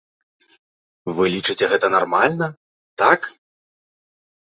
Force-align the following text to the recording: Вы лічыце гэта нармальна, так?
Вы 1.19 1.23
лічыце 1.35 1.65
гэта 1.75 1.87
нармальна, 1.99 2.47
так? 3.07 3.33